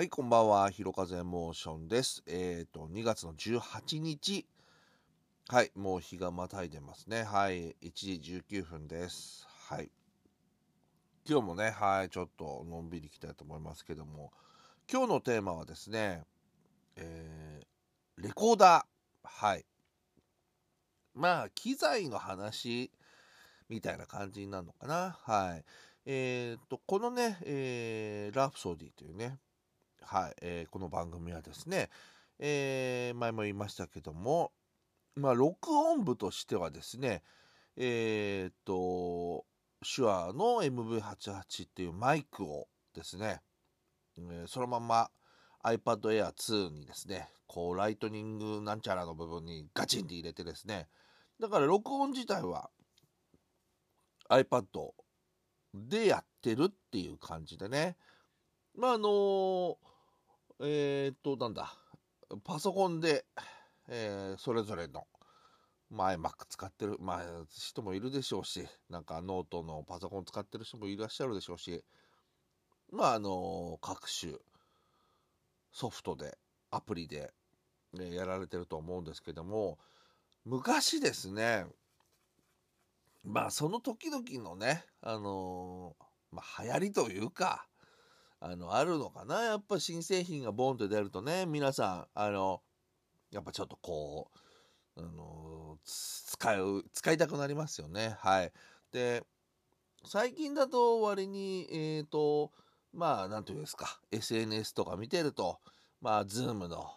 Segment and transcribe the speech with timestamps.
[0.00, 0.70] はい、こんばんは。
[0.70, 2.22] ひろかぜモーションです。
[2.26, 4.46] えっ、と、2月の18日。
[5.46, 7.22] はい、もう日がまたいでますね。
[7.22, 9.46] はい、1時19分です。
[9.68, 9.90] はい。
[11.28, 14.32] 今日もね、はい、ちょっとのんびりいきたいと思いますけども、
[14.90, 16.22] 今日のテーマはですね、
[16.96, 19.28] えー、レコーダー。
[19.28, 19.66] はい。
[21.12, 22.90] まあ、機材の話
[23.68, 25.18] みたいな感じになるのかな。
[25.24, 25.64] はい。
[26.06, 29.38] えっ、と、このね、えーラプソディというね、
[30.12, 31.88] はい、えーこの番組はですね、
[32.40, 34.50] えー前も言いましたけども、
[35.14, 37.22] まあ、録音部としてはですね、
[37.76, 39.44] えーっと、
[39.86, 43.40] 手話の MV88 っていうマイクをですね、
[44.18, 45.10] えーそのまま
[45.62, 50.88] iPad Air 2にですね、こう、ライトニングなんちゃらの部分にガチンって入れてですね、
[51.38, 52.68] だから録音自体は
[54.28, 54.64] iPad
[55.72, 57.96] でやってるっていう感じでね、
[58.76, 59.78] まああの
[60.62, 61.72] えーっと、なんだ、
[62.44, 63.24] パソコンで、
[63.88, 65.06] えーそれぞれの、
[65.88, 71.82] まあ、iMac 使ってる、まあ、人もいるでしょうし、なんかノートのパソコン使ってる人もいらっしゃるでしょうし、
[72.92, 74.34] まあ、あの各種
[75.72, 76.36] ソフトで、
[76.70, 77.32] アプリで、
[77.94, 79.78] ねやられてると思うんですけども、
[80.44, 81.64] 昔ですね、
[83.24, 85.96] まあ、その時々のね、あの
[86.30, 87.66] まあ、流行りというか、
[88.40, 89.42] あの、あるのかな？
[89.42, 92.62] やっぱ新製品がボンって出るとね、皆さん、あの、
[93.30, 94.30] やっぱちょっとこ
[94.96, 98.16] う、あの、使う、使いたくなりますよね。
[98.18, 98.52] はい。
[98.92, 99.24] で、
[100.06, 102.52] 最近だと割に、えっ、と、
[102.92, 105.60] まあ、なんていうんですか、SNS とか見てると、
[106.00, 106.90] まあ、ズームの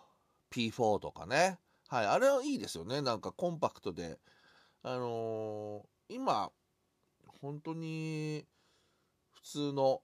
[0.49, 3.01] P4 とかね、はい、あれはいいですよね。
[3.01, 4.19] なんかコンパクトで、
[4.83, 6.51] あのー今、
[7.41, 8.45] 本当に、
[9.31, 10.01] 普通の、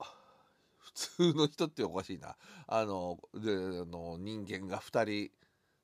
[0.94, 2.36] 普通の人っておかしいな。
[2.68, 5.32] あの、で、あの人間が2人、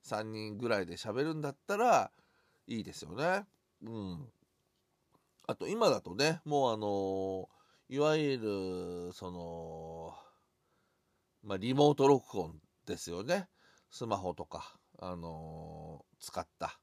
[0.04, 2.12] 3人ぐらいで喋るんだったら、
[2.68, 3.46] いいですよね。
[3.84, 4.32] うん。
[5.48, 7.50] あと、今だとね、もうあの、
[7.88, 8.38] いわゆ
[9.08, 10.16] る、その、
[11.44, 13.48] まあ、リモート録音ですよね。
[13.92, 16.80] スマホとか、あの使った。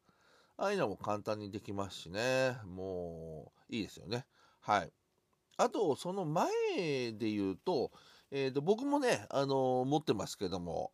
[0.56, 2.56] ああいうのも簡単にできますしね。
[2.64, 4.26] もう、いいですよね。
[4.60, 4.92] はい。
[5.56, 6.48] あと、その前
[7.12, 7.90] で言うと、
[8.34, 10.90] えーと、僕もね、あのー持ってますけども、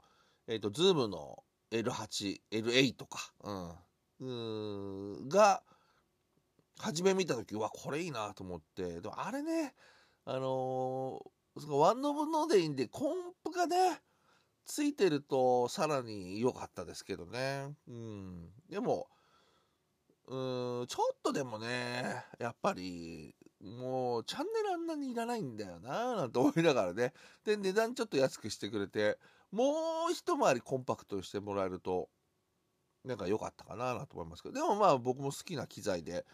[0.49, 3.33] えっ、と、ズームの L8、L8 とか、
[4.21, 5.63] うん、うんが、
[6.81, 9.75] 初め見たときは、これいいなと思って、でもあれね、
[10.25, 14.01] あのーそのワンノブのでいいんで、コンプがね、
[14.65, 17.75] ついてるとさらに良かったですけどね。
[17.89, 18.49] うん。
[18.71, 19.09] でも、
[20.29, 27.13] うん、ちょっとでもね、やっぱり、もう、チャンネルあんなにいらないんだよなぁ、なんて思いながらね。
[27.45, 29.19] で、値段ちょっと安くしてくれて、
[29.51, 32.09] もう一回りコンパクトにしてもらえると、
[33.05, 36.25] なんか良かったかなぁ、なんて思いますけど、でもまあ僕も好きな機材で、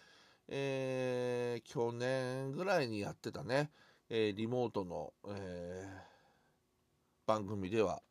[0.49, 3.71] えー、去年ぐらいにやってたね、
[4.11, 6.15] えーリモートの、えー
[7.27, 8.03] 番組では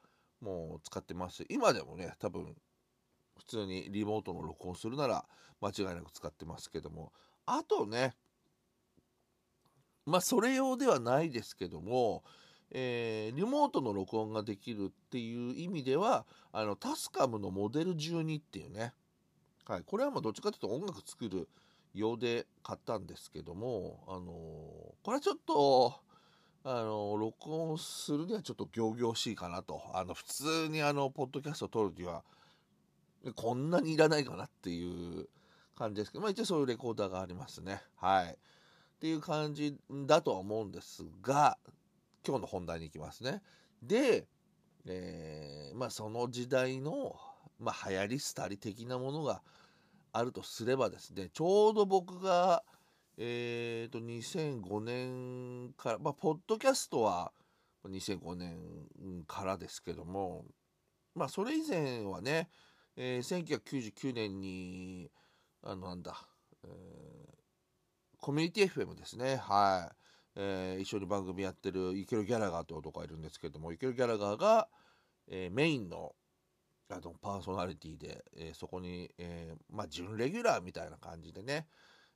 [0.42, 1.46] もう使ってます。
[1.50, 2.56] 今でもね多分
[3.38, 5.26] 普通にリモートの録音するなら
[5.62, 7.12] 間違いなく使ってますけども。
[7.46, 8.16] あとね
[10.06, 12.24] まあそれ用ではないですけども、
[12.72, 18.94] えーリモートの録音ができるっていう意味ではあのタスカムのモデル12っていうね、
[19.66, 21.48] はい、これはまあどっちかというと音楽作る
[21.94, 24.24] 用で買ったんですけども、あのー
[25.04, 25.96] これはちょっと
[26.66, 29.84] あの録音するにはちょっと仰々しいかなと。
[29.94, 32.24] あの普通にあのポッドキャストを撮るには
[33.36, 35.28] こんなにいらないかなっていう
[35.78, 37.82] 感じですけど、まあ、一応そういうレコーダーがありますね。
[37.98, 38.38] はい。
[39.04, 39.76] っていう感じ
[40.08, 41.58] だとは思うんですが
[42.26, 43.42] 今日の本題に行きますね。
[43.82, 44.30] で、
[44.86, 47.14] えーまあその時代の、
[47.60, 49.42] まあ、流行り廃り的なものが
[50.14, 52.64] あるとすればですねちょうど僕が
[53.18, 57.34] えー、と2005年から、まあ、ポッドキャストは
[57.86, 58.56] 2005年
[59.28, 60.46] からですけども、
[61.14, 62.48] まあ、それ以前はね、
[62.96, 65.12] えー1999年に、
[65.62, 66.26] あの、なんだ、
[66.64, 67.43] えー
[68.24, 69.96] コミュニティ FM ですね、はい、
[70.38, 74.70] えー一緒に番組やってるイケル・ギャラガーという男がいるんですけども、イケル・ギャラガーが、
[75.28, 76.14] えーメインの
[76.90, 81.68] あのパーソナリティで、えーそこに、えーまあ、準レギュラーみたいな感じでね、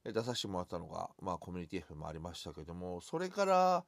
[0.05, 3.83] え出させてもらったのが、まあ、コミュニティ FM もありましたけども、それから、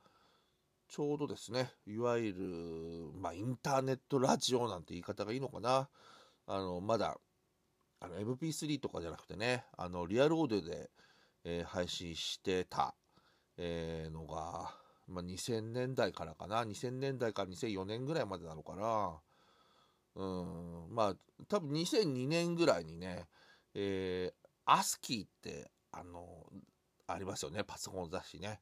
[0.89, 5.87] ちょうどですね、いわゆる、まあ、インターネットラジオなんて言い方がいいのかな。
[6.47, 7.17] あの、まだ、
[8.01, 10.89] あの、MP3 とかじゃなくてね、あの、リアルオーディオで、
[11.43, 12.95] えー配信してた、
[13.57, 14.75] えーのが、
[15.07, 16.63] まあ、2000年代からかな。
[16.63, 19.19] 2000年代から2004年ぐらいまでなのかな。
[20.15, 20.95] うん。
[20.95, 21.15] まあ
[21.47, 23.27] 多分2002年ぐらいにね
[23.73, 26.45] えー、アスキーってあの
[27.07, 27.63] ありますよね。
[27.63, 28.59] パソコン雑誌ね。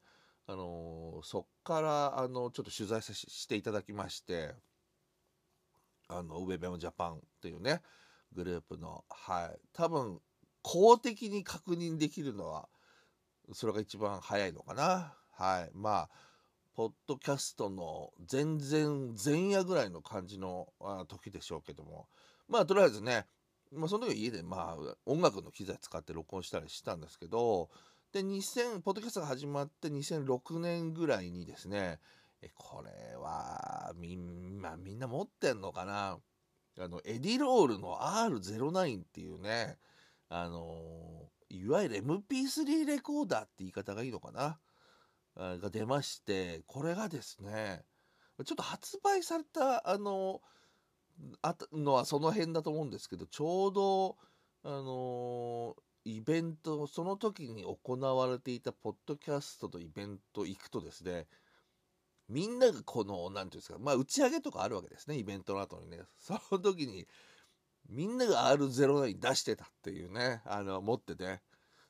[0.48, 4.56] あのそっからあのちょっと取材させていただきまして
[6.08, 7.82] あのウェベムジャパンっていうね
[8.34, 9.04] グループの。
[9.10, 9.60] はい。
[9.74, 10.20] 多分
[10.68, 12.68] 公的に確認できるのは
[13.54, 15.14] それが一番早いのかな。
[15.32, 15.72] はい。
[15.74, 16.10] まあ
[16.76, 20.68] ポッドキャストの全然前夜ぐらいの感じの
[21.08, 22.08] 時でしょうけども。
[22.50, 23.28] まあとりあえずね、
[23.72, 27.70] まあ、その時は家でまあ音楽の機材使って録音したりしたんですけど
[28.12, 32.00] で2000ポッドキャストが始まって2006年ぐらいにですね
[32.42, 36.18] えこれはみん,、まあ、みんな持ってんのかな。
[36.80, 39.78] あのエディロールの R09 っていうね
[40.30, 44.60] あのいわゆる MP3 レコーダーって言い方がいいのかな？
[45.38, 47.84] が出ましてこれがですね
[48.46, 50.42] ちょっと発売されたあの
[51.42, 54.18] あのはその辺だと思うんですけどちょうど
[54.64, 55.76] あの
[56.06, 61.28] イベントその時に行われていたポッドキャストのイベント行くとですね
[62.30, 66.00] みんながこの何て言うんですかまあ打ち上げとかあるわけですねイベントの後にね。
[66.20, 67.08] その時に
[67.90, 71.42] みんなが R09 出してたっていうねあの持ってて。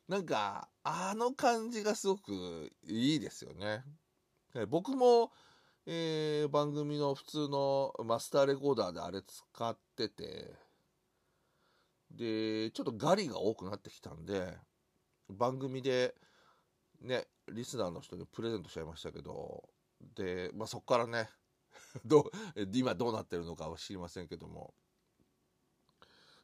[0.07, 3.83] なんかあの感じがすごくいいですよね。
[4.69, 5.31] 僕も、
[5.85, 10.55] えー、番組の普通のマスターレコーダーであれ使ってて。
[12.09, 14.57] でちょっとガリが多くなってきたんで
[15.29, 16.15] 番組で
[17.01, 19.67] ねリスナーの人にプレゼントしちゃいましたけど
[20.15, 21.29] で、まあ、そこからね
[22.05, 22.31] どう
[22.73, 24.73] 今どうなってるのかは知りませんけども。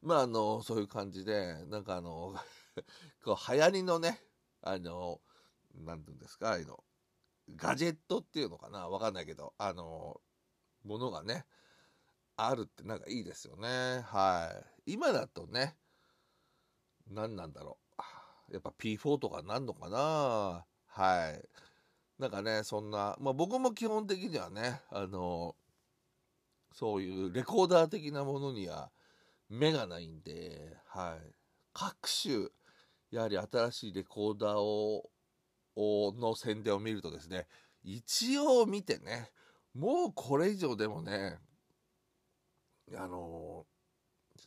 [0.04, 2.36] まああのそういう感じでなんかあの
[3.24, 4.22] こう流行りのね
[4.62, 5.22] あの
[5.74, 6.84] 何て言うんですかあの
[7.56, 10.22] ガジェットっていうのかなわかんないけどあの
[10.84, 11.46] ものがね
[12.36, 14.02] あるってなんかいいですよね。
[14.06, 14.94] はい。
[14.94, 15.78] 今だとね
[17.08, 17.78] 何なんだろ
[18.50, 18.54] う。
[18.54, 20.66] やっぱ P4 とかなんのかな。
[20.88, 21.50] はい。
[22.20, 25.56] なんかねそんなまあ僕も基本的にはねあの
[26.74, 28.92] そういうレコーダー的なものには
[29.54, 31.34] 目がないんではい。
[31.74, 32.48] 各種
[33.12, 35.10] やはり新しいレコーダーを
[35.76, 37.48] の宣伝を見るとですね
[37.84, 39.30] 一応見てね
[39.74, 41.38] もうこれ以上でもね
[42.96, 43.66] あの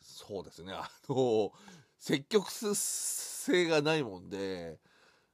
[0.02, 1.52] そうですねあの
[1.98, 4.78] 積極性がないもんで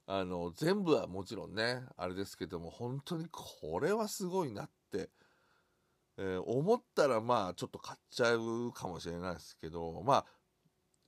[0.05, 5.09] あの全部はもちろんねあれですけども本当にこれはすごいなって、
[6.17, 10.25] えー、思ったらまあちょっと買っちゃうかもしれないですけどまあ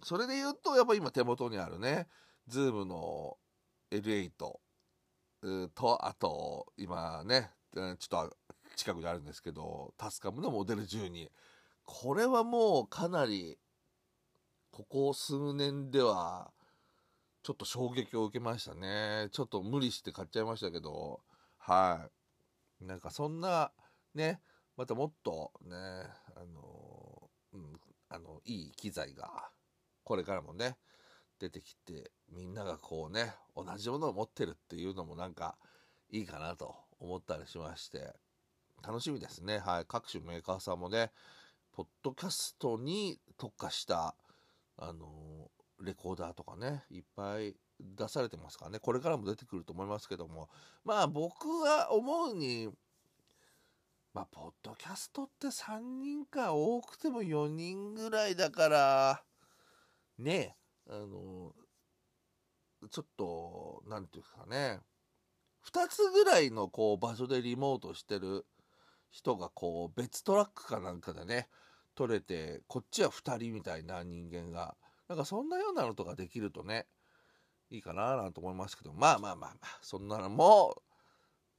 [0.04, 2.07] それで言うとやっぱ今手元にあるね
[2.50, 3.38] Zoom の
[3.92, 4.31] L8
[5.74, 8.38] とあと今ねちょっと
[8.75, 11.30] 近くにあるんですけどタスカムのモデル12
[11.86, 13.57] これはもうかなり
[14.72, 16.52] ここ数年では
[17.44, 19.30] ちょっと衝撃を受けましたね。
[19.31, 21.22] ちょっと無理して買っちゃいましたけど
[21.60, 22.10] は
[22.81, 22.86] い。
[22.86, 23.72] なんかそんな
[24.16, 24.42] ね
[24.77, 25.75] またもっとね
[26.36, 27.80] あの,、うん、
[28.10, 29.50] あのいい機材が
[30.04, 30.77] これからもね
[31.39, 35.57] 出てきてみんながこうね同じものを持ってるっていうのもなんか
[36.09, 38.14] いいかなと思ったりしまして
[38.85, 39.57] 楽しみですね。
[39.57, 39.85] はい。
[39.88, 41.11] 各種メーカーさんもね
[41.71, 44.16] ポッドキャストに特化した
[44.78, 45.49] あの
[45.81, 48.80] レコーダーとかねいっぱい出されてますからね。
[48.80, 50.49] これからも出てくると思いますけども。
[50.83, 52.69] まあ僕は思うに
[54.16, 59.22] まあポッドキャストって3人か多くても4人ぐらいだから
[60.18, 60.56] ね
[60.90, 61.52] あの
[62.90, 64.80] ちょっと何て言うんですかね
[65.69, 68.45] 2つぐらいのこう場所でリモートしてる
[69.12, 71.50] 人がこう別トラックかなんかでね
[71.94, 74.76] 撮れてこっちは2人みたいな人間が
[75.10, 76.86] なんかそんなようなのとかできるとね
[77.69, 80.81] いいかななんて思いますけどまあまあまあまあそんなのも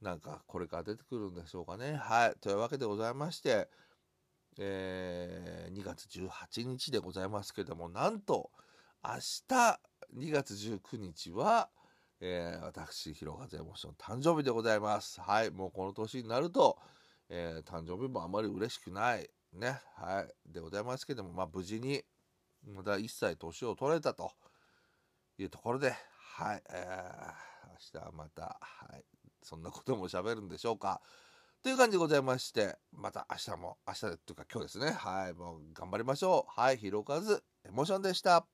[0.01, 1.95] なんかこれから出てくるんでしょうかね。
[1.95, 2.35] はい。
[2.39, 3.69] というわけでございまして
[4.59, 8.49] えー、2月18日でございますけどもなんと
[9.03, 9.13] 明
[9.47, 9.79] 日
[10.15, 11.69] 2月19日は、
[12.19, 15.21] えー、私、広和エモーション誕生日でございます。
[15.21, 16.77] はい、もうこの年になると、
[17.29, 22.03] えー、誕生日もあまり嬉しくない、ね、はい、でございますけども、まあ、無事に、
[22.65, 24.31] まだ1歳年を取れたと
[25.37, 25.93] いうところで、
[26.35, 29.03] はい、えー、明日はまた、はい、
[29.47, 31.01] そんなことも喋るんでしょうか。
[31.63, 36.61] という感じでございまして、また明日も、明日というか今日ですね、はい、もう頑張りましょう。
[36.61, 37.17] はい、広和
[37.65, 38.45] エモーションでした。